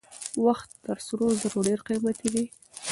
وخت 0.45 0.69
تر 0.85 0.97
سرو 1.05 1.27
زرو 1.41 1.59
ډېر 1.67 1.79
قیمتي 1.87 2.27
دی. 2.33 2.45